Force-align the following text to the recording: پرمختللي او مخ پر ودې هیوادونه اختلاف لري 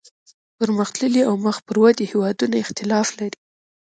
پرمختللي 0.57 1.21
او 1.29 1.33
مخ 1.45 1.57
پر 1.67 1.75
ودې 1.83 2.05
هیوادونه 2.11 2.55
اختلاف 2.63 3.07
لري 3.19 3.39